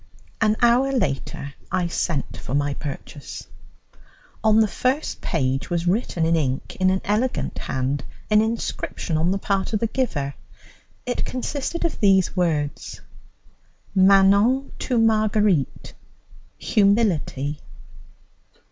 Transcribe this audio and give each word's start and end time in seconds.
An 0.41 0.55
hour 0.63 0.87
after, 0.87 1.53
I 1.71 1.85
sent 1.85 2.35
for 2.35 2.55
my 2.55 2.73
purchase. 2.73 3.45
On 4.43 4.59
the 4.59 4.67
first 4.67 5.21
page 5.21 5.69
was 5.69 5.85
written 5.85 6.25
in 6.25 6.35
ink, 6.35 6.75
in 6.77 6.89
an 6.89 7.01
elegant 7.05 7.59
hand, 7.59 8.03
an 8.31 8.41
inscription 8.41 9.15
on 9.15 9.29
the 9.29 9.37
part 9.37 9.73
of 9.73 9.79
the 9.79 9.85
giver. 9.85 10.33
It 11.05 11.23
consisted 11.23 11.85
of 11.85 11.99
these 11.99 12.35
words: 12.35 12.99
Manon 13.93 14.71
to 14.79 14.97
Marguerite. 14.97 15.93
Humility. 16.57 17.59